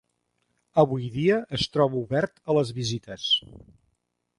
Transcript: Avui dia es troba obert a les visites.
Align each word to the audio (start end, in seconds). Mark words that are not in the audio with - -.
Avui 0.83 1.11
dia 1.19 1.37
es 1.59 1.67
troba 1.75 2.03
obert 2.03 2.45
a 2.49 2.59
les 2.61 2.77
visites. 2.83 3.33